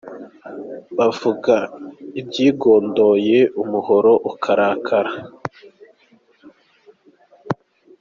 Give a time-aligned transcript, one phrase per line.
[0.97, 1.55] Bavuga
[2.19, 5.13] ibyigondoye umuhoro ukarakara.